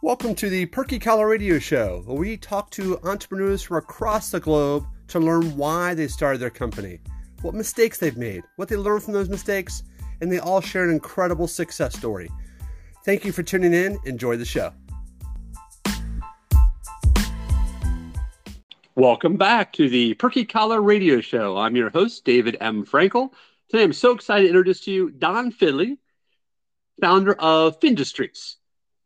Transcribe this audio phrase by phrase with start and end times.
[0.00, 4.38] Welcome to the Perky Collar Radio Show, where we talk to entrepreneurs from across the
[4.38, 7.00] globe to learn why they started their company,
[7.42, 9.82] what mistakes they've made, what they learned from those mistakes,
[10.20, 12.30] and they all share an incredible success story.
[13.04, 13.98] Thank you for tuning in.
[14.04, 14.72] Enjoy the show.
[18.94, 21.56] Welcome back to the Perky Collar Radio Show.
[21.56, 22.86] I'm your host, David M.
[22.86, 23.32] Frankel.
[23.68, 25.98] Today I'm so excited to introduce to you Don Finley,
[27.00, 28.57] founder of Findustries.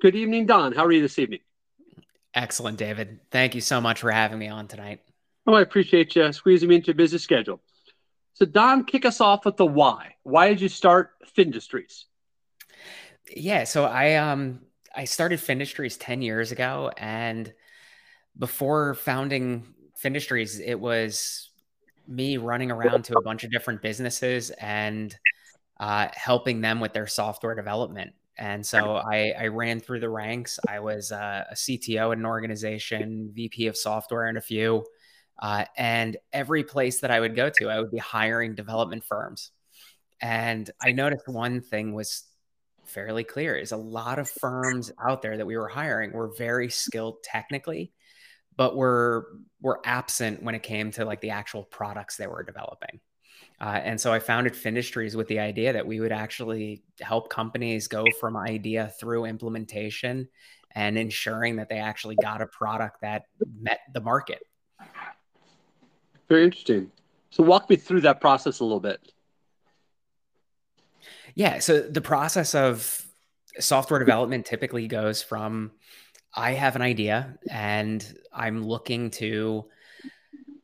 [0.02, 0.72] Good evening, Don.
[0.72, 1.38] How are you this evening?
[2.34, 3.20] Excellent, David.
[3.30, 5.00] Thank you so much for having me on tonight.
[5.46, 7.60] Oh, I appreciate you squeezing me into your busy schedule.
[8.34, 10.16] So, Don, kick us off with the why.
[10.24, 12.06] Why did you start Findustries?
[13.30, 14.62] Yeah, so I um
[14.92, 17.54] I started Findustries 10 years ago and
[18.36, 21.48] before founding Findustries, it was
[22.08, 25.16] me running around to a bunch of different businesses and
[25.78, 28.14] uh, helping them with their software development.
[28.42, 30.58] And so I, I ran through the ranks.
[30.68, 34.84] I was uh, a CTO at an organization, VP of software in a few.
[35.40, 39.52] Uh, and every place that I would go to, I would be hiring development firms.
[40.20, 42.24] And I noticed one thing was
[42.84, 46.68] fairly clear is a lot of firms out there that we were hiring were very
[46.68, 47.92] skilled technically,
[48.56, 49.28] but were
[49.60, 52.98] were absent when it came to like the actual products they were developing.
[53.62, 57.86] Uh, and so I founded Findustries with the idea that we would actually help companies
[57.86, 60.28] go from idea through implementation
[60.72, 63.26] and ensuring that they actually got a product that
[63.60, 64.44] met the market.
[66.28, 66.90] Very interesting.
[67.30, 69.12] So walk me through that process a little bit.
[71.36, 71.60] Yeah.
[71.60, 73.06] So the process of
[73.60, 75.70] software development typically goes from
[76.34, 79.66] I have an idea and I'm looking to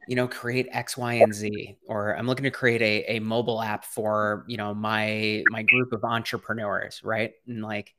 [0.08, 3.60] you know, create X, Y, and Z, or I'm looking to create a, a mobile
[3.60, 7.34] app for, you know, my my group of entrepreneurs, right?
[7.46, 7.94] And like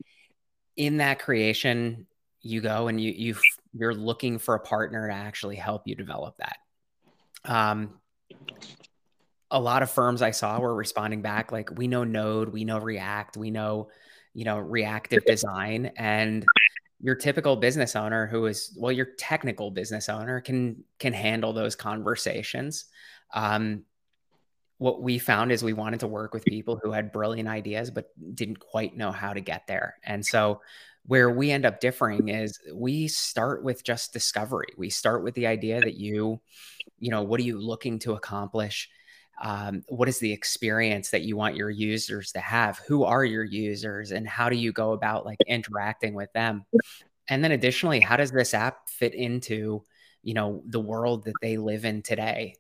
[0.76, 2.08] in that creation,
[2.42, 3.36] you go and you you
[3.74, 6.58] you're looking for a partner to actually help you develop that.
[7.46, 8.00] Um,
[9.52, 12.80] a lot of firms I saw were responding back like, we know Node, we know
[12.80, 13.90] React, we know,
[14.34, 16.44] you know, reactive design, and
[17.02, 21.76] your typical business owner who is well your technical business owner can can handle those
[21.76, 22.86] conversations.
[23.34, 23.84] Um,
[24.78, 28.10] what we found is we wanted to work with people who had brilliant ideas but
[28.34, 29.98] didn't quite know how to get there.
[30.04, 30.62] And so
[31.06, 34.68] where we end up differing is we start with just discovery.
[34.78, 36.40] We start with the idea that you
[36.98, 38.90] you know what are you looking to accomplish
[39.42, 42.80] um, what is the experience that you want your users to have?
[42.80, 46.66] Who are your users and how do you go about like interacting with them?
[47.30, 49.84] And then additionally how does this app fit into
[50.22, 52.56] you know the world that they live in today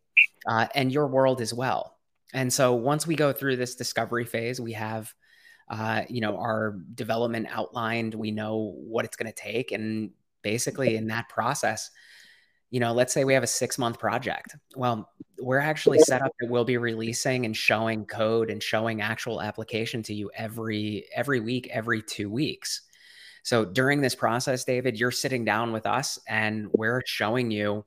[0.48, 1.98] uh, and your world as well?
[2.34, 5.14] And so once we go through this discovery phase we have
[5.70, 8.16] uh, you know our development outlined.
[8.16, 11.92] We know what it's going to take and basically in that process
[12.72, 14.56] you know, let's say we have a six month project.
[14.76, 15.10] Well,
[15.40, 20.04] we're actually set up that we'll be releasing and showing code and showing actual application
[20.04, 22.82] to you every every week, every two weeks.
[23.44, 27.86] So during this process, David, you're sitting down with us and we're showing you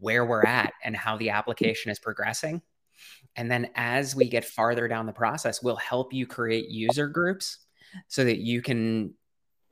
[0.00, 2.62] where we're at and how the application is progressing.
[3.36, 7.58] And then as we get farther down the process, we'll help you create user groups
[8.08, 9.14] so that you can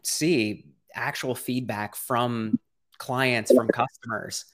[0.03, 2.59] see actual feedback from
[2.99, 4.45] clients, from customers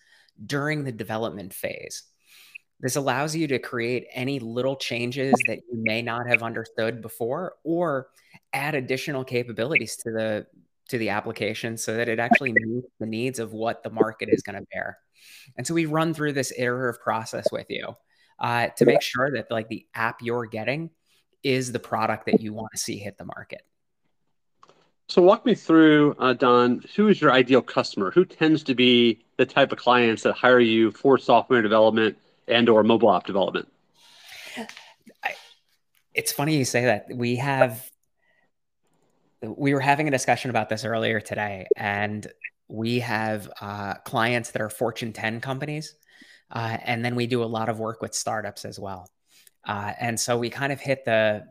[0.44, 2.04] during the development phase.
[2.80, 7.54] This allows you to create any little changes that you may not have understood before
[7.62, 8.08] or
[8.52, 10.46] add additional capabilities to the
[10.88, 14.42] to the application so that it actually meets the needs of what the market is
[14.42, 14.98] going to bear.
[15.56, 17.94] And so we run through this iterative process with you
[18.40, 20.90] uh, to make sure that like the app you're getting
[21.42, 23.62] is the product that you want to see hit the market.
[25.12, 28.10] So walk me through, uh, Don, who is your ideal customer?
[28.12, 32.16] Who tends to be the type of clients that hire you for software development
[32.48, 33.70] and or mobile app development?
[35.22, 35.34] I,
[36.14, 37.08] it's funny you say that.
[37.14, 37.90] We have,
[39.42, 42.26] we were having a discussion about this earlier today, and
[42.68, 45.94] we have uh, clients that are Fortune 10 companies.
[46.50, 49.10] Uh, and then we do a lot of work with startups as well.
[49.62, 51.44] Uh, and so we kind of hit the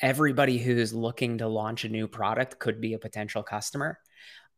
[0.00, 3.98] everybody who's looking to launch a new product could be a potential customer.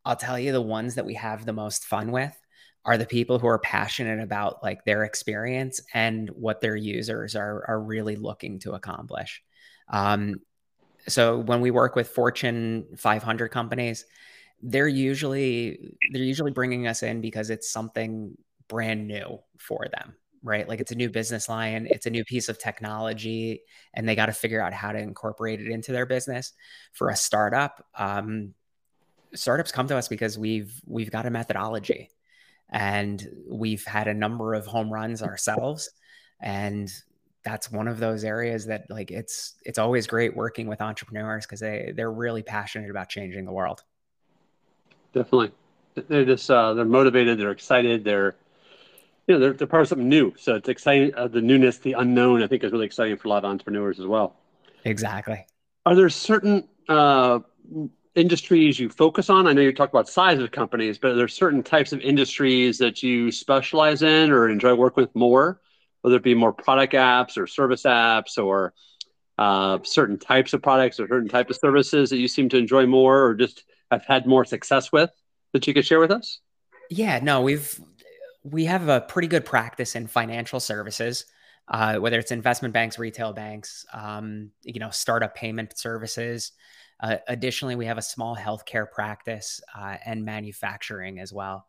[0.05, 2.37] I'll tell you the ones that we have the most fun with
[2.85, 7.65] are the people who are passionate about like their experience and what their users are
[7.69, 9.43] are really looking to accomplish.
[9.89, 10.37] Um,
[11.07, 14.05] so when we work with Fortune 500 companies,
[14.63, 18.37] they're usually they're usually bringing us in because it's something
[18.69, 20.15] brand new for them
[20.49, 20.69] right?
[20.69, 23.63] Like it's a new business line, it's a new piece of technology,
[23.95, 26.53] and they got to figure out how to incorporate it into their business.
[26.93, 28.55] For a startup, um,
[29.35, 32.11] startups come to us because we've we've got a methodology
[32.71, 35.91] and we've had a number of home runs ourselves
[36.41, 36.93] and
[37.45, 41.61] that's one of those areas that like it's it's always great working with entrepreneurs because
[41.61, 43.83] they they're really passionate about changing the world
[45.13, 45.51] definitely
[46.09, 48.37] they're just uh, they're motivated they're excited they're
[49.29, 51.93] you know they're, they're part of something new so it's exciting uh, the newness the
[51.93, 54.37] unknown i think is really exciting for a lot of entrepreneurs as well
[54.85, 55.47] exactly
[55.87, 57.39] are there certain uh,
[58.19, 59.47] industries you focus on?
[59.47, 62.79] I know you talk about size of companies, but are there certain types of industries
[62.79, 65.61] that you specialize in or enjoy working with more?
[66.03, 68.75] Whether it be more product apps or service apps or
[69.39, 72.87] uh, certain types of products or certain type of services that you seem to enjoy
[72.87, 75.11] more or just have had more success with
[75.53, 76.41] that you could share with us?
[76.91, 77.81] Yeah, no, we've
[78.43, 81.27] we have a pretty good practice in financial services,
[81.69, 86.53] uh, whether it's investment banks, retail banks, um, you know, startup payment services.
[87.01, 91.67] Uh, additionally, we have a small healthcare practice uh, and manufacturing as well.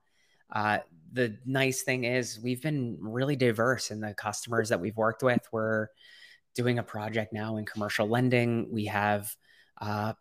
[0.51, 0.79] Uh,
[1.11, 5.41] the nice thing is we've been really diverse in the customers that we've worked with.
[5.51, 5.87] We're
[6.55, 8.67] doing a project now in commercial lending.
[8.71, 9.35] We have
[9.79, 10.13] uh,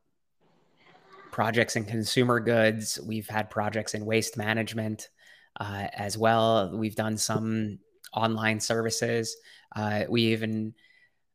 [1.30, 2.98] projects in consumer goods.
[3.02, 5.08] We've had projects in waste management
[5.58, 6.70] uh, as well.
[6.74, 7.78] We've done some
[8.14, 9.36] online services.
[9.74, 10.74] Uh, we even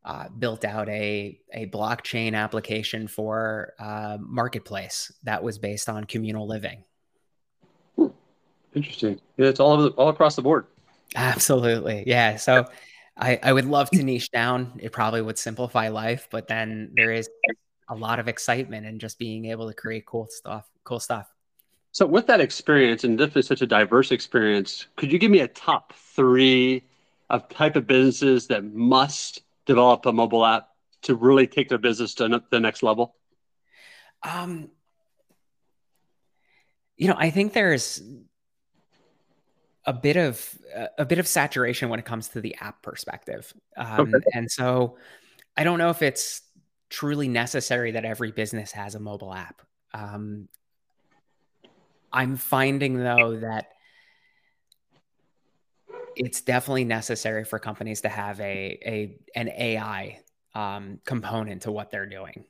[0.03, 6.47] uh, built out a a blockchain application for uh, marketplace that was based on communal
[6.47, 6.83] living.
[8.75, 9.19] Interesting.
[9.37, 10.65] Yeah, it's all over the, all across the board.
[11.15, 12.03] Absolutely.
[12.07, 12.37] Yeah.
[12.37, 12.65] So
[13.15, 14.79] I, I would love to niche down.
[14.81, 17.29] It probably would simplify life, but then there is
[17.89, 20.67] a lot of excitement and just being able to create cool stuff.
[20.83, 21.32] Cool stuff.
[21.93, 25.47] So with that experience and definitely such a diverse experience, could you give me a
[25.47, 26.83] top three
[27.29, 30.69] of type of businesses that must develop a mobile app
[31.03, 33.15] to really take their business to the next level?
[34.23, 34.71] Um,
[36.97, 38.01] you know, I think there's
[39.85, 40.57] a bit of
[40.97, 44.17] a bit of saturation when it comes to the app perspective, um, okay.
[44.33, 44.97] and so
[45.55, 46.41] I don't know if it's
[46.89, 49.61] truly necessary that every business has a mobile app.
[49.93, 50.47] Um,
[52.13, 53.69] I'm finding though that
[56.15, 60.19] it's definitely necessary for companies to have a a an AI
[60.53, 62.45] um, component to what they're doing.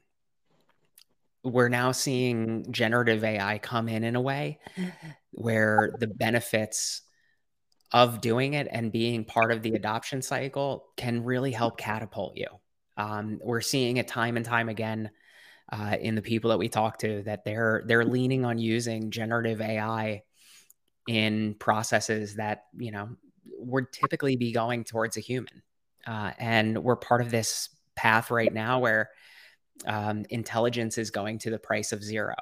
[1.44, 4.60] We're now seeing generative AI come in in a way
[5.32, 7.02] where the benefits
[7.92, 12.48] of doing it and being part of the adoption cycle can really help catapult you.
[12.98, 15.12] Um, we're seeing it time and time again
[15.72, 19.62] uh, in the people that we talk to that they're they're leaning on using generative
[19.62, 20.24] AI
[21.08, 23.10] in processes that you know
[23.58, 25.62] would typically be going towards a human.
[26.06, 29.10] Uh, and we're part of this path right now where
[29.88, 32.36] um, intelligence is going to the price of zero.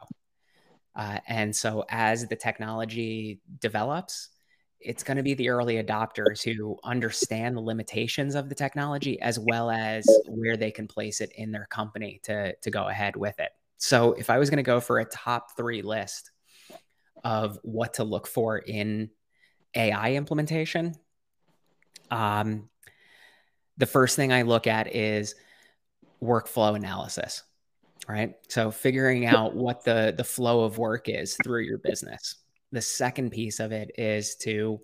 [0.95, 4.29] Uh, and so as the technology develops,
[4.83, 9.39] it's going to be the early adopters who understand the limitations of the technology as
[9.39, 13.39] well as where they can place it in their company to, to go ahead with
[13.39, 13.51] it.
[13.77, 16.31] So if I was going to go for a top three list
[17.23, 19.09] of what to look for in
[19.75, 20.95] AI implementation,
[22.09, 22.69] um,
[23.77, 25.35] the first thing I look at is
[26.21, 27.43] workflow analysis,
[28.07, 28.35] right?
[28.49, 32.35] So figuring out what the the flow of work is through your business.
[32.71, 34.79] The second piece of it is to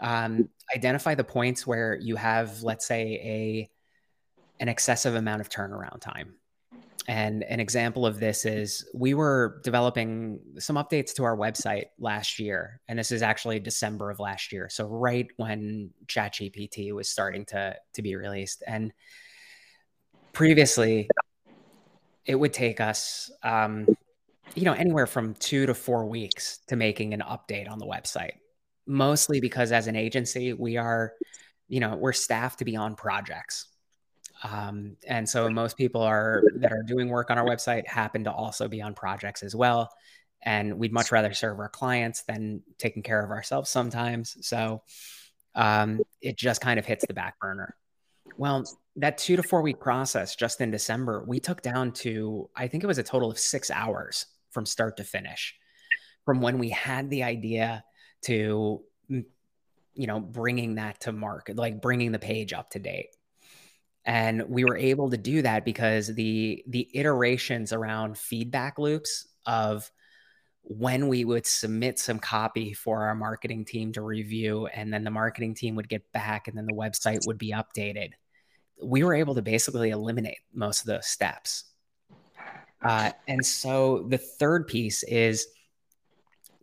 [0.00, 3.70] um, identify the points where you have, let's say, a
[4.60, 6.34] an excessive amount of turnaround time.
[7.06, 12.38] And an example of this is we were developing some updates to our website last
[12.38, 12.80] year.
[12.86, 14.68] And this is actually December of last year.
[14.68, 18.62] So right when ChatGPT was starting to, to be released.
[18.66, 18.92] And
[20.34, 21.08] previously
[22.26, 23.86] it would take us um,
[24.54, 28.32] you know anywhere from two to four weeks to making an update on the website
[28.86, 31.12] mostly because as an agency we are
[31.68, 33.66] you know we're staffed to be on projects
[34.42, 38.32] um, and so most people are that are doing work on our website happen to
[38.32, 39.90] also be on projects as well.
[40.42, 44.36] And we'd much rather serve our clients than taking care of ourselves sometimes.
[44.46, 44.82] So
[45.56, 47.74] um, it just kind of hits the back burner.
[48.36, 48.64] Well,
[48.96, 52.84] that two to four week process just in December, we took down to, I think
[52.84, 55.54] it was a total of six hours from start to finish.
[56.24, 57.84] From when we had the idea
[58.22, 59.24] to, mm,
[59.94, 63.08] you know, bringing that to market, like bringing the page up to date.
[64.04, 69.90] And we were able to do that because the the iterations around feedback loops of
[70.62, 75.10] when we would submit some copy for our marketing team to review and then the
[75.10, 78.10] marketing team would get back and then the website would be updated
[78.82, 81.64] we were able to basically eliminate most of those steps
[82.82, 85.48] Uh, and so the third piece is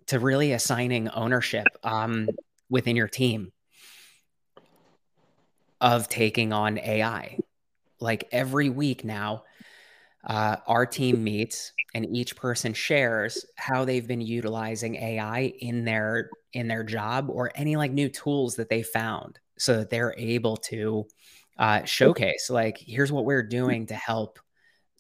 [0.08, 2.30] to really assigning ownership um,
[2.70, 3.52] within your team
[5.82, 7.38] of taking on AI.
[8.00, 9.44] Like every week now,
[10.26, 16.30] uh, our team meets and each person shares how they've been utilizing AI in their
[16.54, 20.58] in their job or any like new tools that they found, so that they're able
[20.58, 21.06] to
[21.58, 24.40] uh, showcase like here's what we're doing to help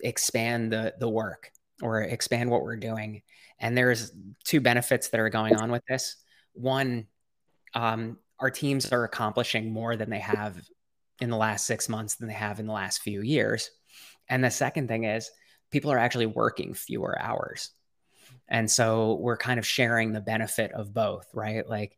[0.01, 3.21] expand the the work or expand what we're doing.
[3.59, 4.11] And there's
[4.43, 6.15] two benefits that are going on with this.
[6.53, 7.07] One,
[7.73, 10.61] um, our teams are accomplishing more than they have
[11.21, 13.69] in the last six months than they have in the last few years.
[14.29, 15.29] And the second thing is
[15.71, 17.71] people are actually working fewer hours.
[18.47, 21.67] And so we're kind of sharing the benefit of both, right?
[21.67, 21.97] Like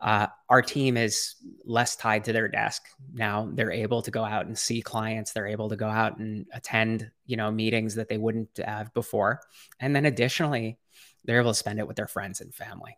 [0.00, 3.48] uh, our team is less tied to their desk now.
[3.52, 5.32] They're able to go out and see clients.
[5.32, 9.40] They're able to go out and attend, you know, meetings that they wouldn't have before.
[9.80, 10.78] And then additionally,
[11.24, 12.96] they're able to spend it with their friends and family.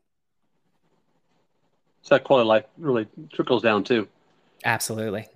[2.02, 4.08] So that quality of life really trickles down too.
[4.64, 5.26] Absolutely.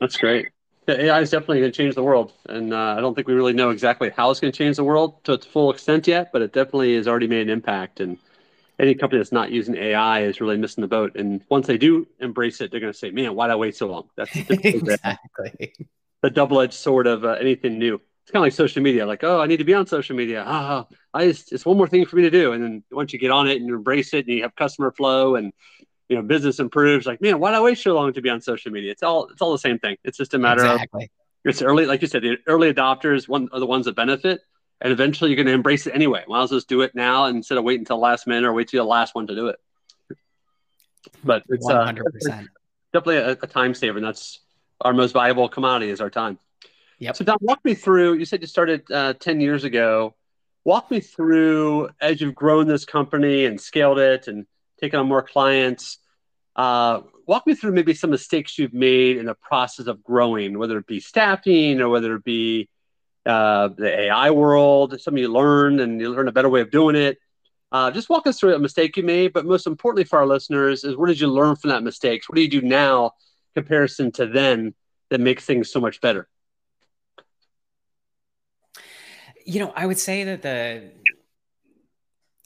[0.00, 0.48] That's great.
[0.88, 3.34] Yeah, AI is definitely going to change the world, and uh, I don't think we
[3.34, 6.32] really know exactly how it's going to change the world to its full extent yet,
[6.32, 8.00] but it definitely has already made an impact.
[8.00, 8.18] And
[8.80, 11.14] any company that's not using AI is really missing the boat.
[11.14, 13.76] And once they do embrace it, they're going to say, "Man, why did I wait
[13.76, 15.72] so long?" That's exactly
[16.22, 17.94] the double-edged sword of uh, anything new.
[17.94, 19.06] It's kind of like social media.
[19.06, 20.44] Like, oh, I need to be on social media.
[20.46, 22.52] Ah, I just it's one more thing for me to do.
[22.52, 24.92] And then once you get on it and you embrace it, and you have customer
[24.92, 25.52] flow and
[26.08, 28.40] you know business improves, like, man, why did I wait so long to be on
[28.40, 28.92] social media?
[28.92, 29.98] It's all it's all the same thing.
[30.04, 31.04] It's just a matter exactly.
[31.04, 31.10] of
[31.44, 34.40] it's early, like you said, the early adopters one are the ones that benefit
[34.80, 36.20] and eventually you're going to embrace it anyway.
[36.20, 38.68] As well just do it now instead of waiting until the last minute or wait
[38.68, 39.60] till the last one to do it.
[41.24, 42.00] But it's 100%.
[42.30, 42.42] Uh,
[42.92, 44.40] definitely a, a, time saver, and that's
[44.80, 46.38] our most valuable commodity is our time.
[46.98, 47.16] Yep.
[47.16, 48.14] So Don, walk me through.
[48.14, 50.14] You said you started uh, ten years ago.
[50.64, 54.46] Walk me through as you've grown this company and scaled it and
[54.78, 55.98] taken on more clients.
[56.54, 60.76] Uh, walk me through maybe some mistakes you've made in the process of growing, whether
[60.76, 62.68] it be staffing or whether it be
[63.26, 66.96] uh, the AI world, something you learned and you learn a better way of doing
[66.96, 67.18] it.
[67.72, 70.82] Uh, just walk us through a mistake you made, but most importantly for our listeners
[70.82, 72.28] is what did you learn from that mistakes?
[72.28, 73.12] What do you do now
[73.54, 74.74] comparison to then
[75.10, 76.28] that makes things so much better?
[79.46, 80.90] You know, I would say that the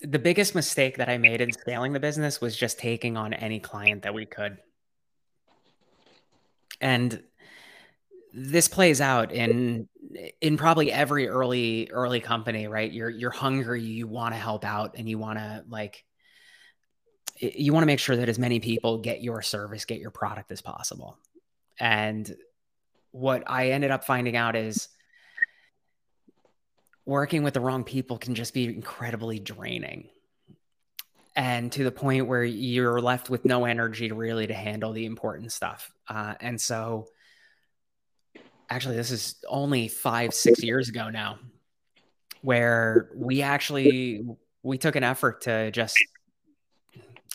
[0.00, 3.58] the biggest mistake that I made in scaling the business was just taking on any
[3.58, 4.58] client that we could.
[6.80, 7.22] And
[8.36, 9.88] this plays out in
[10.40, 12.92] in probably every early early company right?
[12.92, 16.04] You're you're hungry you want to help out and you want to like
[17.40, 20.50] you want to make sure that as many people get your service get your product
[20.50, 21.16] as possible.
[21.78, 22.34] And
[23.12, 24.88] what i ended up finding out is
[27.06, 30.08] working with the wrong people can just be incredibly draining.
[31.36, 35.52] And to the point where you're left with no energy really to handle the important
[35.52, 35.92] stuff.
[36.08, 37.08] Uh, and so
[38.74, 41.38] actually this is only five six years ago now
[42.42, 44.26] where we actually
[44.64, 45.96] we took an effort to just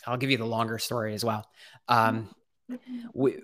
[0.06, 1.48] i'll give you the longer story as well.
[1.88, 2.28] Um
[3.14, 3.38] we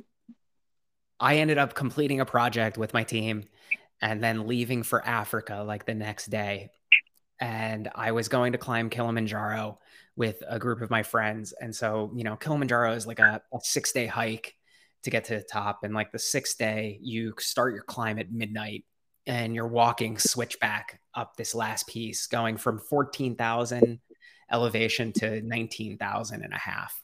[1.18, 3.44] i ended up completing a project with my team
[4.02, 6.68] and then leaving for africa like the next day.
[7.40, 9.78] And i was going to climb kilimanjaro
[10.16, 11.54] with a group of my friends.
[11.58, 14.55] And so you know kilimanjaro is like a, a six day hike
[15.06, 15.84] to get to the top.
[15.84, 18.84] And like the sixth day, you start your climb at midnight
[19.24, 24.00] and you're walking switchback up this last piece, going from 14,000
[24.50, 27.00] elevation to 19,000 and a half.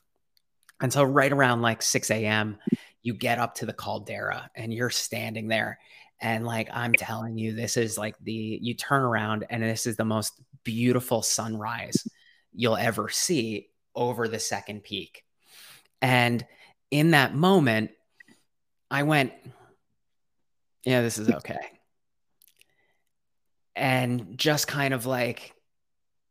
[0.80, 2.59] And so, right around like 6 a.m.,
[3.02, 5.78] you get up to the caldera and you're standing there.
[6.21, 9.97] And like, I'm telling you, this is like the, you turn around and this is
[9.97, 12.04] the most beautiful sunrise
[12.52, 15.25] you'll ever see over the second peak.
[16.00, 16.44] And
[16.93, 17.91] in that moment,
[18.91, 19.33] I went,
[20.85, 21.59] yeah, this is okay.
[23.75, 25.55] And just kind of like,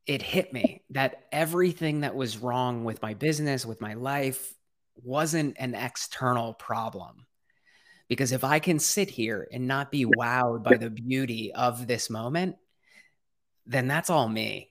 [0.05, 4.53] it hit me that everything that was wrong with my business, with my life,
[5.03, 7.25] wasn't an external problem.
[8.07, 12.07] Because if I can sit here and not be wowed by the beauty of this
[12.07, 12.57] moment,
[13.65, 14.69] then that's all me.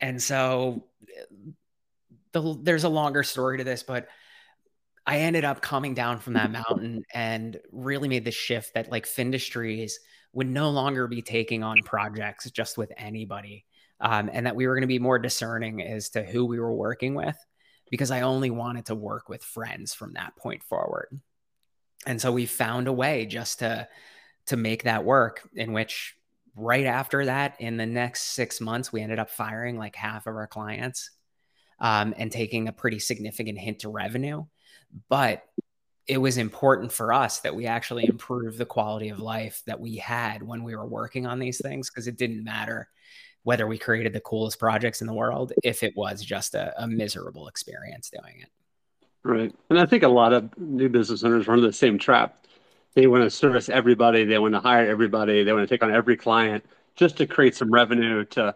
[0.00, 1.50] And so eh,
[2.32, 4.08] the, there's a longer story to this, but
[5.10, 9.06] I ended up coming down from that mountain and really made the shift that like
[9.06, 9.94] Findustries
[10.32, 13.64] would no longer be taking on projects just with anybody.
[14.00, 16.72] Um, and that we were going to be more discerning as to who we were
[16.72, 17.36] working with
[17.90, 21.08] because I only wanted to work with friends from that point forward.
[22.06, 23.88] And so we found a way just to
[24.46, 26.14] to make that work in which
[26.56, 30.34] right after that, in the next six months, we ended up firing like half of
[30.34, 31.10] our clients
[31.80, 34.44] um, and taking a pretty significant hit to revenue.
[35.08, 35.44] But
[36.06, 39.96] it was important for us that we actually improve the quality of life that we
[39.96, 42.88] had when we were working on these things because it didn't matter
[43.42, 46.86] whether we created the coolest projects in the world if it was just a, a
[46.86, 48.48] miserable experience doing it.
[49.22, 49.54] Right.
[49.68, 52.44] And I think a lot of new business owners run the same trap.
[52.94, 55.94] They want to service everybody, they want to hire everybody, they want to take on
[55.94, 56.64] every client
[56.96, 58.54] just to create some revenue to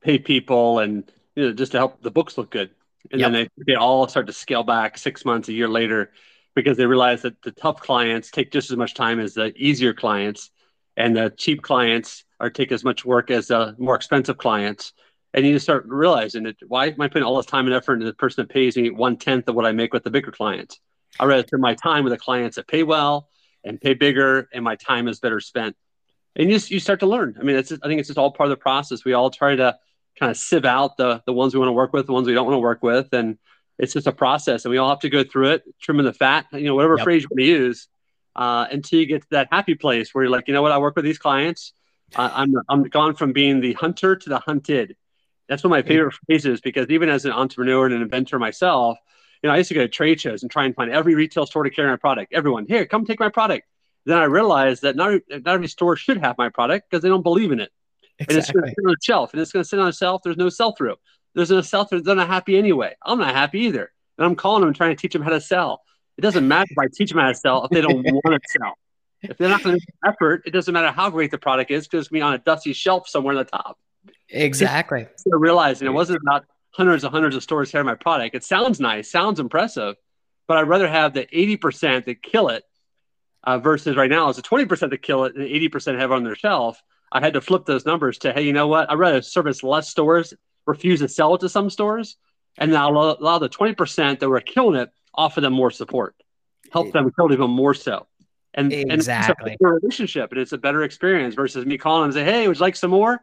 [0.00, 2.70] pay people and you know just to help the books look good.
[3.10, 3.32] And yep.
[3.32, 6.12] then they, they all start to scale back six months, a year later,
[6.54, 9.92] because they realize that the tough clients take just as much time as the easier
[9.94, 10.50] clients,
[10.96, 14.92] and the cheap clients are take as much work as the more expensive clients
[15.32, 17.94] and you just start realizing that why am I putting all this time and effort
[17.94, 20.32] into the person that pays me one tenth of what I make with the bigger
[20.32, 20.80] clients?
[21.18, 23.28] I rather spend my time with the clients that pay well
[23.64, 25.76] and pay bigger, and my time is better spent.
[26.34, 27.36] And you just you start to learn.
[27.38, 29.04] I mean, it's I think it's just all part of the process.
[29.04, 29.76] We all try to
[30.18, 32.34] kind of sieve out the the ones we want to work with, the ones we
[32.34, 33.38] don't want to work with, and
[33.78, 34.64] it's just a process.
[34.64, 37.04] And we all have to go through it, trimming the fat, you know, whatever yep.
[37.04, 37.88] phrase you want to use,
[38.36, 40.78] uh, until you get to that happy place where you're like, you know what, I
[40.78, 41.72] work with these clients.
[42.14, 44.96] Uh, I'm I'm gone from being the hunter to the hunted
[45.50, 48.98] that's one of my favorite phrases because even as an entrepreneur and an inventor myself,
[49.42, 51.44] you know, I used to go to trade shows and try and find every retail
[51.44, 52.32] store to carry my product.
[52.32, 53.66] Everyone, here, come take my product.
[54.06, 57.24] Then I realized that not, not every store should have my product because they don't
[57.24, 57.72] believe in it.
[58.20, 58.34] Exactly.
[58.34, 59.92] And it's going to sit on a shelf and it's going to sit on a
[59.92, 60.22] shelf.
[60.22, 60.96] There's no sell through.
[61.34, 62.02] There's no sell through.
[62.02, 62.94] They're not happy anyway.
[63.02, 63.90] I'm not happy either.
[64.18, 65.82] And I'm calling them trying to teach them how to sell.
[66.18, 68.48] It doesn't matter if I teach them how to sell if they don't want to
[68.48, 68.74] sell.
[69.22, 71.86] If they're not going to make effort, it doesn't matter how great the product is
[71.86, 73.78] because it's going to be on a dusty shelf somewhere on the top.
[74.28, 75.06] Exactly.
[75.16, 78.34] So realizing it wasn't about hundreds and hundreds of stores carrying my product.
[78.34, 79.96] It sounds nice, sounds impressive,
[80.46, 82.64] but I'd rather have the 80% that kill it
[83.44, 86.24] uh, versus right now it's the 20% that kill it and 80% have it on
[86.24, 86.82] their shelf.
[87.12, 88.90] I had to flip those numbers to, hey, you know what?
[88.90, 90.34] I'd rather service less stores,
[90.66, 92.16] refuse to sell it to some stores,
[92.58, 96.14] and now allow, allow the 20% that were killing it, offer them more support,
[96.72, 98.06] help them kill even more so.
[98.54, 99.52] And, exactly.
[99.52, 102.24] and it's a relationship and it's a better experience versus me calling them and say,
[102.24, 103.20] hey, would you like some more?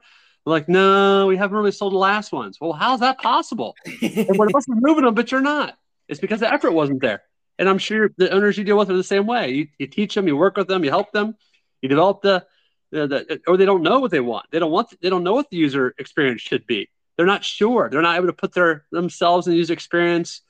[0.48, 2.58] like, no, we haven't really sold the last ones.
[2.60, 3.76] Well, how's that possible?
[4.02, 5.78] Everyone else is moving them, but you're not.
[6.08, 7.24] It's because the effort wasn't there.
[7.60, 9.50] And I'm sure the owners you deal with are the same way.
[9.50, 11.36] You, you teach them, you work with them, you help them,
[11.82, 12.46] you develop the,
[12.94, 14.46] or they don't know what they want.
[14.52, 16.90] They don't want, they don't know what the user experience should be.
[17.16, 17.90] They're not sure.
[17.90, 20.42] They're not able to put their themselves in the user experience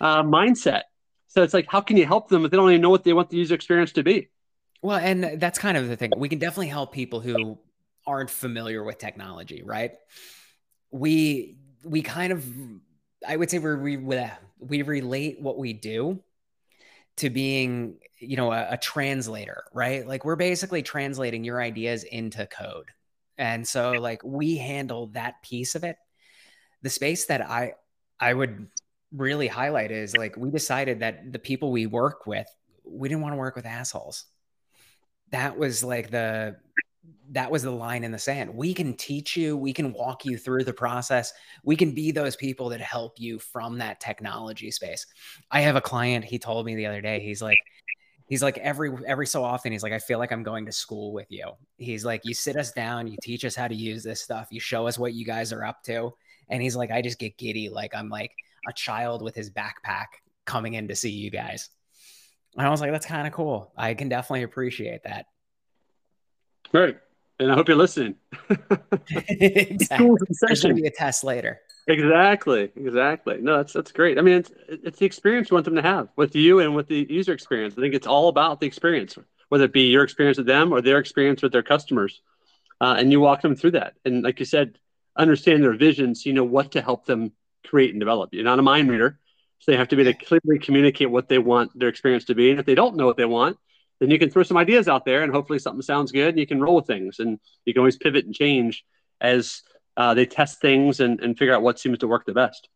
[0.00, 0.82] uh, mindset.
[1.28, 3.12] So it's like, how can you help them if they don't even know what they
[3.12, 4.28] want the user experience to be?
[4.82, 6.12] Well, and that's kind of the thing.
[6.16, 7.58] We can definitely help people who
[8.06, 9.92] aren't familiar with technology, right?
[10.90, 12.44] We we kind of
[13.26, 16.22] I would say we we we relate what we do
[17.16, 20.06] to being you know a, a, translator right?
[20.06, 22.90] Like we're basically translating your ideas into code.
[23.38, 25.96] And so like we handle that piece of it.
[26.82, 27.74] The space that i
[28.20, 28.68] i would
[29.12, 32.48] really highlight is like we decided that the people we work with
[32.84, 34.24] we didn't want to work with assholes.
[35.30, 36.56] That was like the
[37.30, 38.54] that was the line in the sand.
[38.54, 41.32] We can teach you, we can walk you through the process.
[41.64, 45.06] We can be those people that help you from that technology space.
[45.50, 47.58] I have a client, he told me the other day, he's like,
[48.28, 51.12] he's like every every so often he's like i feel like i'm going to school
[51.12, 54.20] with you he's like you sit us down you teach us how to use this
[54.20, 56.12] stuff you show us what you guys are up to
[56.48, 58.32] and he's like i just get giddy like i'm like
[58.68, 60.06] a child with his backpack
[60.44, 61.70] coming in to see you guys
[62.56, 65.26] and i was like that's kind of cool i can definitely appreciate that
[66.80, 66.96] right
[67.38, 68.16] and I hope you're listening.
[69.10, 70.10] exactly.
[70.40, 71.60] There's going to be a test later.
[71.88, 72.70] Exactly.
[72.76, 73.38] Exactly.
[73.40, 74.18] No, that's that's great.
[74.18, 76.88] I mean, it's it's the experience you want them to have with you and with
[76.88, 77.74] the user experience.
[77.76, 79.16] I think it's all about the experience,
[79.50, 82.22] whether it be your experience with them or their experience with their customers,
[82.80, 83.94] uh, and you walk them through that.
[84.04, 84.78] And like you said,
[85.16, 87.32] understand their vision So you know what to help them
[87.64, 88.30] create and develop.
[88.32, 89.20] You're not a mind reader,
[89.60, 92.34] so they have to be able to clearly communicate what they want their experience to
[92.34, 92.50] be.
[92.50, 93.58] And if they don't know what they want,
[94.00, 96.46] then you can throw some ideas out there and hopefully something sounds good and you
[96.46, 97.18] can roll with things.
[97.18, 98.84] And you can always pivot and change
[99.20, 99.62] as
[99.96, 102.68] uh, they test things and, and figure out what seems to work the best.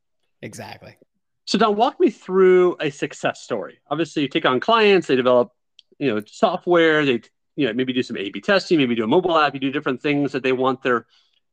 [0.42, 0.96] Exactly.
[1.44, 3.80] So don walk me through a success story.
[3.90, 5.50] Obviously you take on clients they develop
[5.98, 7.20] you know software they
[7.56, 9.70] you know maybe do some a b testing maybe do a mobile app you do
[9.70, 11.06] different things that they want their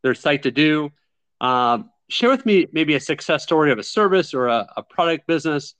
[0.03, 0.91] their site to do.
[1.41, 5.27] Um, share with me maybe a success story of a service or a, a product
[5.27, 5.73] business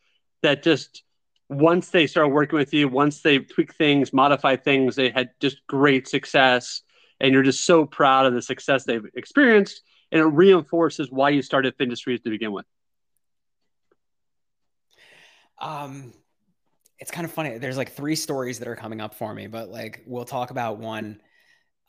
[0.43, 1.03] that just
[1.49, 5.65] once they start working with you, once they tweak things, modify things, they had just
[5.67, 6.81] great success.
[7.19, 9.81] And you're just so proud of the success they've experienced.
[10.11, 12.65] And it reinforces why you started Findustries to begin with.
[15.59, 16.13] Um,
[16.99, 17.57] it's kind of funny.
[17.57, 20.77] There's like three stories that are coming up for me, but like we'll talk about
[20.77, 21.21] one.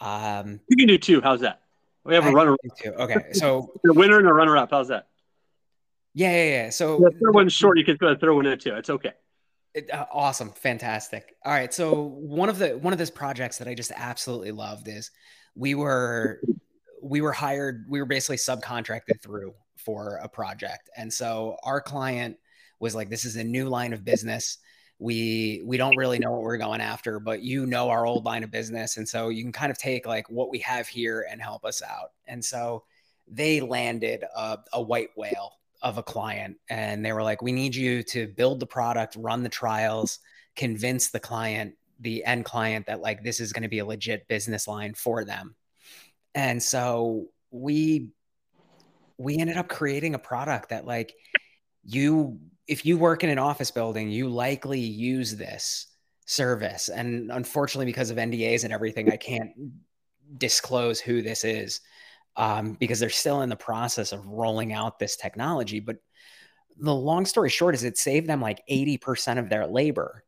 [0.00, 1.20] Um, you can do two.
[1.20, 1.60] How's that?
[2.04, 2.56] We have a runner.
[2.80, 2.92] Two.
[2.92, 4.70] Okay, so a winner and a runner up.
[4.70, 5.08] How's that?
[6.14, 6.70] Yeah, yeah, yeah.
[6.70, 7.78] So the third one's short.
[7.78, 8.74] You can throw one in too.
[8.74, 9.12] It's okay.
[9.74, 11.36] It, uh, awesome, fantastic.
[11.44, 14.88] All right, so one of the one of those projects that I just absolutely loved
[14.88, 15.10] is
[15.54, 16.40] we were
[17.02, 17.86] we were hired.
[17.88, 22.36] We were basically subcontracted through for a project, and so our client
[22.80, 24.58] was like, "This is a new line of business."
[24.98, 28.42] we we don't really know what we're going after but you know our old line
[28.42, 31.40] of business and so you can kind of take like what we have here and
[31.40, 32.82] help us out and so
[33.28, 37.74] they landed a, a white whale of a client and they were like we need
[37.74, 40.18] you to build the product run the trials
[40.56, 44.26] convince the client the end client that like this is going to be a legit
[44.28, 45.54] business line for them
[46.34, 48.10] and so we
[49.18, 51.14] we ended up creating a product that like
[51.84, 52.38] you
[52.68, 55.86] if you work in an office building, you likely use this
[56.26, 56.90] service.
[56.90, 59.50] And unfortunately, because of NDAs and everything, I can't
[60.36, 61.80] disclose who this is
[62.38, 65.80] um, because they're still in the process of rolling out this technology.
[65.80, 65.96] But
[66.78, 70.24] the long story short is it saved them like 80% of their labor.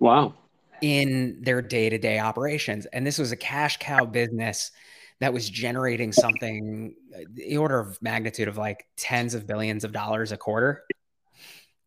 [0.00, 0.34] Wow.
[0.80, 2.86] In their day to day operations.
[2.86, 4.72] And this was a cash cow business
[5.20, 9.92] that was generating something uh, the order of magnitude of like tens of billions of
[9.92, 10.84] dollars a quarter.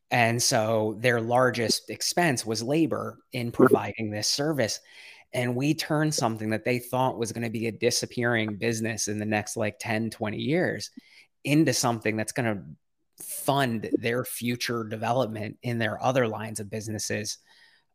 [0.09, 4.79] And so their largest expense was labor in providing this service.
[5.33, 9.19] And we turned something that they thought was going to be a disappearing business in
[9.19, 10.89] the next like 10, 20 years
[11.43, 17.37] into something that's going to fund their future development in their other lines of businesses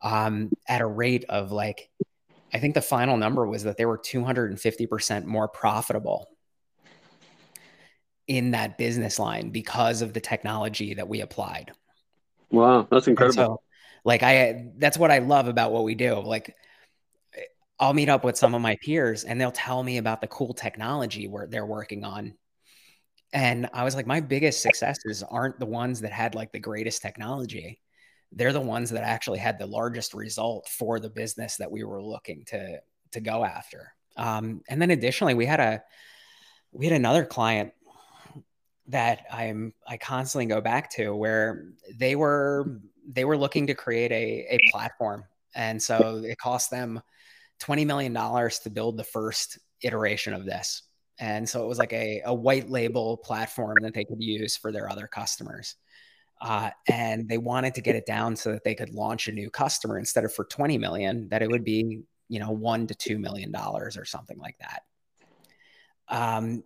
[0.03, 1.88] um, at a rate of like,
[2.53, 6.29] I think the final number was that they were 250% more profitable
[8.27, 11.73] in that business line because of the technology that we applied.
[12.51, 13.35] Wow, that's incredible.
[13.35, 13.62] So,
[14.05, 16.16] like I that's what I love about what we do.
[16.16, 16.55] Like
[17.83, 20.55] I'll meet up with some of my peers and they'll tell me about the cool
[20.55, 22.35] technology where they're working on.
[23.33, 27.03] And I was like, my biggest successes aren't the ones that had like the greatest
[27.03, 27.81] technology.
[28.31, 32.01] They're the ones that actually had the largest result for the business that we were
[32.01, 32.79] looking to
[33.11, 33.92] to go after.
[34.16, 35.83] Um, and then additionally, we had a
[36.71, 37.73] we had another client
[38.87, 41.64] that I'm I constantly go back to where
[41.97, 45.25] they were they were looking to create a, a platform.
[45.57, 47.03] And so it cost them
[47.62, 50.83] $20 million to build the first iteration of this.
[51.18, 54.72] And so it was like a, a white label platform that they could use for
[54.72, 55.77] their other customers.
[56.40, 59.48] Uh, and they wanted to get it down so that they could launch a new
[59.48, 63.20] customer instead of for 20 million, that it would be, you know, one to $2
[63.20, 64.83] million or something like that.
[66.09, 66.64] Um,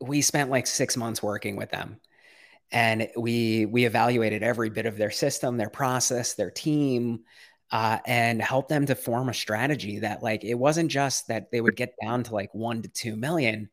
[0.00, 2.00] we spent like six months working with them
[2.72, 7.20] and we we evaluated every bit of their system their process their team
[7.72, 11.60] uh, and help them to form a strategy that like it wasn't just that they
[11.60, 13.68] would get down to like one to two million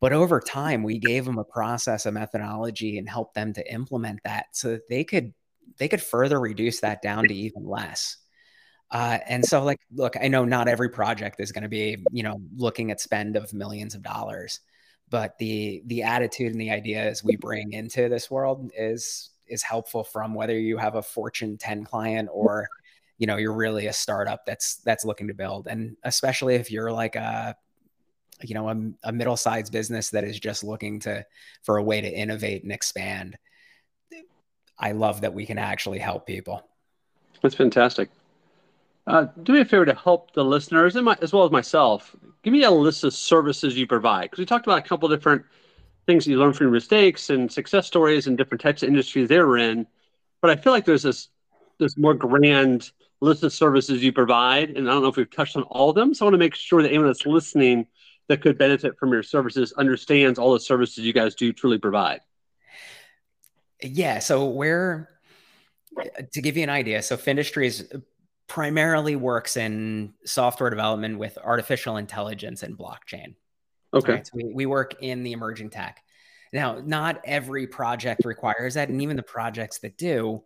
[0.00, 4.20] but over time we gave them a process a methodology and help them to implement
[4.24, 5.32] that so that they could
[5.78, 8.18] they could further reduce that down to even less.
[8.90, 12.22] Uh, and so like look i know not every project is going to be you
[12.22, 14.60] know looking at spend of millions of dollars
[15.10, 20.04] but the the attitude and the ideas we bring into this world is is helpful
[20.04, 22.68] from whether you have a fortune 10 client or
[23.18, 26.92] you know you're really a startup that's that's looking to build and especially if you're
[26.92, 27.56] like a
[28.42, 31.24] you know a, a middle-sized business that is just looking to
[31.62, 33.36] for a way to innovate and expand
[34.78, 36.62] i love that we can actually help people
[37.42, 38.10] that's fantastic
[39.06, 42.14] uh, do me a favor to help the listeners and my, as well as myself.
[42.42, 45.44] Give me a list of services you provide because we talked about a couple different
[46.06, 49.58] things you learn from your mistakes and success stories and different types of industries they're
[49.58, 49.86] in.
[50.40, 51.28] But I feel like there's this
[51.78, 55.56] this more grand list of services you provide, and I don't know if we've touched
[55.56, 56.14] on all of them.
[56.14, 57.86] So I want to make sure that anyone that's listening
[58.28, 62.20] that could benefit from your services understands all the services you guys do truly provide.
[63.82, 64.18] Yeah.
[64.18, 65.10] So where
[66.32, 67.92] to give you an idea, so Findustry is
[68.48, 73.34] primarily works in software development with artificial intelligence and blockchain.
[73.94, 74.12] Okay.
[74.12, 74.26] Right?
[74.26, 76.02] So we, we work in the emerging tech.
[76.52, 78.88] Now, not every project requires that.
[78.88, 80.42] And even the projects that do,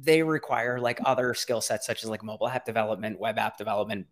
[0.00, 4.06] they require like other skill sets, such as like mobile app development, web app development.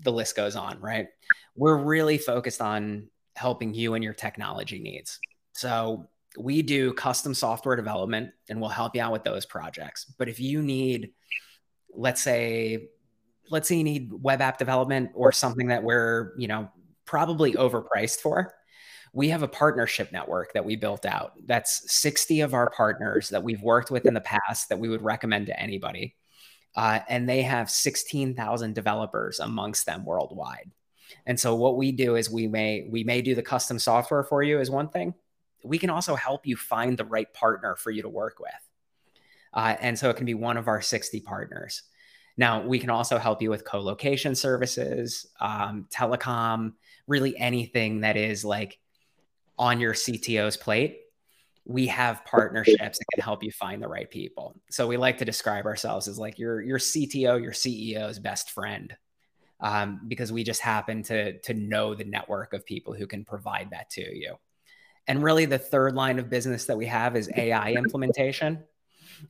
[0.00, 1.06] The list goes on, right?
[1.54, 5.18] We're really focused on helping you and your technology needs.
[5.52, 10.04] So we do custom software development and we'll help you out with those projects.
[10.18, 11.12] But if you need
[11.96, 12.88] let's say
[13.50, 16.68] let's say you need web app development or something that we're you know
[17.04, 18.52] probably overpriced for
[19.16, 23.42] we have a partnership network that we built out that's 60 of our partners that
[23.42, 26.14] we've worked with in the past that we would recommend to anybody
[26.76, 30.70] uh, and they have 16,000 developers amongst them worldwide.
[31.24, 34.42] And so what we do is we may we may do the custom software for
[34.42, 35.14] you is one thing.
[35.64, 38.50] We can also help you find the right partner for you to work with.
[39.54, 41.82] Uh, and so it can be one of our 60 partners.
[42.36, 46.74] Now, we can also help you with co location services, um, telecom,
[47.06, 48.78] really anything that is like
[49.58, 51.00] on your CTO's plate.
[51.64, 54.54] We have partnerships that can help you find the right people.
[54.70, 58.96] So we like to describe ourselves as like your your CTO, your CEO's best friend,
[59.60, 63.70] um, because we just happen to to know the network of people who can provide
[63.70, 64.36] that to you.
[65.08, 68.62] And really, the third line of business that we have is AI implementation.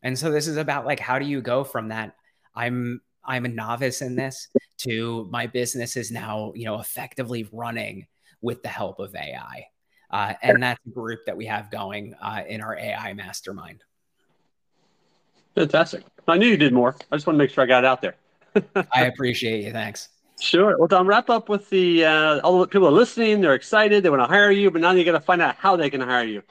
[0.02, 2.16] And so this is about like how do you go from that
[2.56, 8.06] I'm I'm a novice in this to my business is now, you know, effectively running
[8.40, 9.66] with the help of AI.
[10.10, 13.82] Uh, and that's a group that we have going uh, in our AI mastermind.
[15.54, 16.04] Fantastic.
[16.28, 16.94] I knew you did more.
[17.10, 18.16] I just want to make sure I got it out there.
[18.92, 19.72] I appreciate you.
[19.72, 20.08] Thanks.
[20.38, 20.76] Sure.
[20.78, 23.40] Well, Don, wrap up with the uh, all the people are listening.
[23.40, 24.02] They're excited.
[24.02, 26.02] They want to hire you, but now you got to find out how they can
[26.02, 26.42] hire you.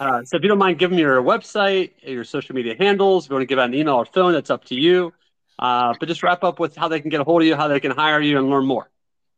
[0.00, 3.26] Uh, so, if you don't mind, give them your website, your social media handles.
[3.26, 5.12] If you want to give out an email or phone, that's up to you.
[5.58, 7.68] Uh, but just wrap up with how they can get a hold of you, how
[7.68, 8.88] they can hire you, and learn more.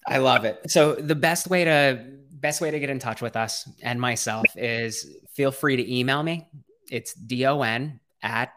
[0.07, 0.71] I love it.
[0.71, 4.47] So, the best way to best way to get in touch with us and myself
[4.57, 6.49] is feel free to email me.
[6.91, 8.53] It's don at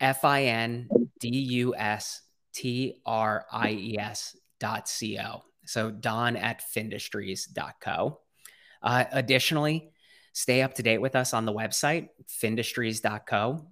[0.00, 5.42] f i n d u s t r i e s dot co.
[5.66, 8.20] So don at findustries.co.
[8.82, 9.92] Uh, additionally,
[10.32, 13.66] stay up to date with us on the website, findustries.co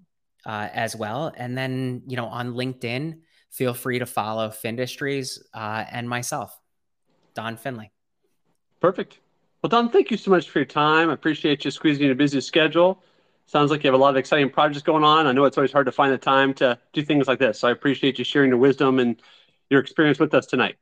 [0.46, 1.32] uh, as well.
[1.36, 6.56] And then, you know, on LinkedIn, feel free to follow Findustries uh, and myself,
[7.34, 7.90] Don Finley.
[8.80, 9.18] Perfect.
[9.62, 11.10] Well, Don, thank you so much for your time.
[11.10, 13.02] I appreciate you squeezing in a busy schedule.
[13.46, 15.26] Sounds like you have a lot of exciting projects going on.
[15.26, 17.58] I know it's always hard to find the time to do things like this.
[17.58, 19.20] So I appreciate you sharing your wisdom and
[19.70, 20.76] your experience with us tonight.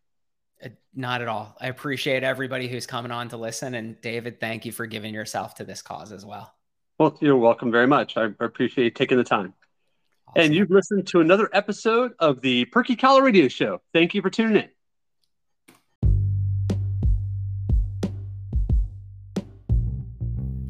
[0.62, 1.56] Uh, not at all.
[1.60, 3.74] I appreciate everybody who's coming on to listen.
[3.74, 6.52] And David, thank you for giving yourself to this cause as well.
[6.98, 8.16] Well, you're welcome very much.
[8.16, 9.54] I appreciate you taking the time.
[10.28, 10.42] Awesome.
[10.42, 13.80] And you've listened to another episode of the Perky Collar Radio Show.
[13.92, 14.68] Thank you for tuning in.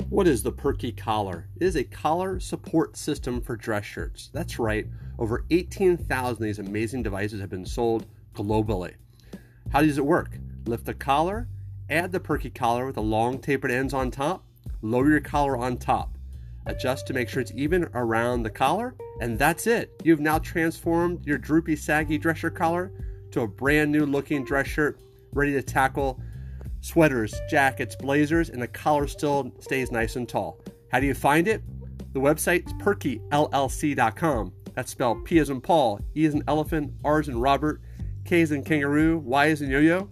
[0.09, 1.49] What is the Perky Collar?
[1.57, 4.31] It is a collar support system for dress shirts.
[4.33, 4.87] That's right,
[5.19, 8.95] over 18,000 of these amazing devices have been sold globally.
[9.73, 10.39] How does it work?
[10.65, 11.49] Lift the collar,
[11.91, 14.45] add the Perky collar with the long tapered ends on top,
[14.81, 16.17] lower your collar on top.
[16.67, 19.91] Adjust to make sure it's even around the collar, and that's it.
[20.05, 22.93] You've now transformed your droopy, saggy dress shirt collar
[23.33, 25.01] to a brand new looking dress shirt
[25.33, 26.21] ready to tackle
[26.87, 30.61] sweaters, jackets, blazers, and the collar still stays nice and tall.
[30.93, 31.63] How do you find it?
[32.13, 34.53] The website is perkyllc.com.
[34.75, 37.81] That's spelled P as in Paul, E as in elephant, R as in Robert,
[38.25, 40.09] K as in kangaroo, Y as in yo-yo.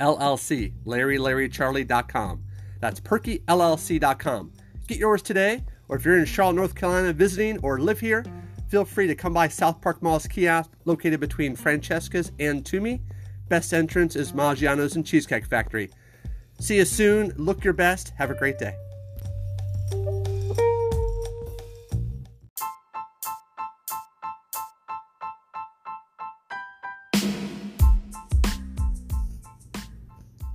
[0.00, 2.42] LLC, LarryLarryCharlie.com.
[2.80, 4.52] That's perkyllc.com.
[4.86, 8.24] Get yours today, or if you're in Charlotte, North Carolina visiting or live here,
[8.68, 13.00] feel free to come by South Park Mall's kiosk located between Francesca's and Tumi.
[13.48, 15.88] Best entrance is Maggiano's and Cheesecake Factory.
[16.60, 17.32] See you soon.
[17.38, 18.12] Look your best.
[18.18, 18.74] Have a great day.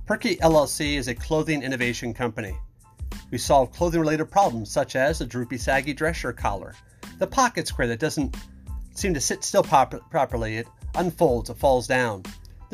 [0.06, 2.56] Perky LLC is a clothing innovation company.
[3.32, 6.74] We solve clothing related problems such as the droopy, saggy dress shirt collar,
[7.18, 8.36] the pocket square that doesn't
[8.94, 12.22] seem to sit still pop- properly, it unfolds, it falls down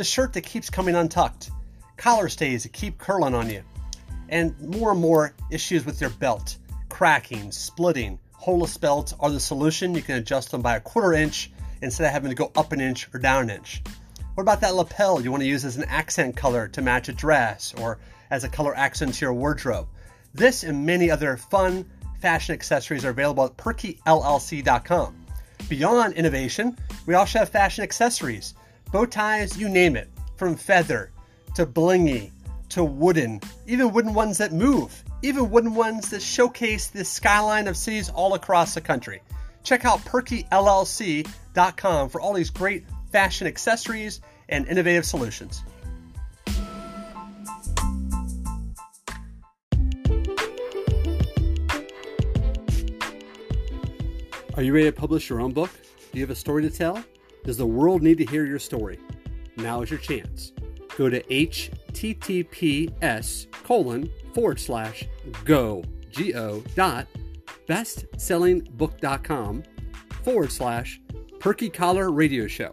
[0.00, 1.50] the shirt that keeps coming untucked,
[1.98, 3.62] collar stays that keep curling on you,
[4.30, 6.56] and more and more issues with your belt,
[6.88, 8.18] cracking, splitting.
[8.32, 9.94] Holeless belts are the solution.
[9.94, 12.80] You can adjust them by a quarter inch instead of having to go up an
[12.80, 13.82] inch or down an inch.
[14.36, 17.12] What about that lapel you want to use as an accent color to match a
[17.12, 17.98] dress or
[18.30, 19.86] as a color accent to your wardrobe?
[20.32, 21.84] This and many other fun
[22.22, 25.26] fashion accessories are available at perkyllc.com.
[25.68, 28.54] Beyond innovation, we also have fashion accessories
[28.92, 31.12] bow ties, you name it, from feather
[31.54, 32.30] to blingy
[32.70, 37.76] to wooden, even wooden ones that move, even wooden ones that showcase the skyline of
[37.76, 39.20] cities all across the country.
[39.62, 41.28] Check out perkyllc.com
[42.08, 45.62] for all these great fashion accessories and innovative solutions.
[54.56, 55.70] Are you ready to publish your own book?
[56.12, 57.02] Do you have a story to tell?
[57.44, 58.98] Does the world need to hear your story?
[59.56, 60.52] Now is your chance.
[60.96, 62.46] Go to https
[63.64, 65.04] colon forward slash
[65.44, 65.82] go
[66.16, 67.06] go dot
[67.68, 69.62] bestsellingbook.com
[70.22, 71.00] forward slash
[71.38, 72.70] Perky Collar Radio Show.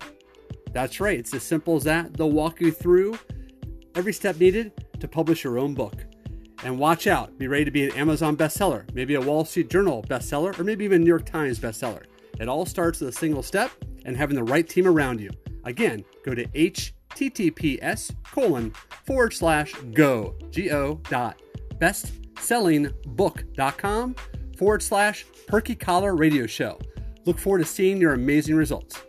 [0.73, 2.13] That's right, it's as simple as that.
[2.13, 3.17] They'll walk you through
[3.95, 6.03] every step needed to publish your own book.
[6.63, 10.03] And watch out, be ready to be an Amazon bestseller, maybe a Wall Street Journal
[10.09, 12.03] bestseller, or maybe even New York Times bestseller.
[12.39, 13.71] It all starts with a single step
[14.07, 15.29] and having the right team around you.
[15.65, 18.73] Again, go to https colon
[19.05, 21.39] forward slash go, G-O dot
[21.77, 24.15] bestsellingbook.com
[24.57, 26.79] forward slash perky collar radio show.
[27.25, 28.99] Look forward to seeing your amazing results.